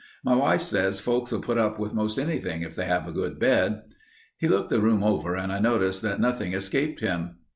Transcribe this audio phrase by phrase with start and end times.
[0.25, 3.83] My wife says folks'll put up with most anything if they have a good bed."
[4.39, 7.35] He looked the room over and I noticed that nothing escaped him.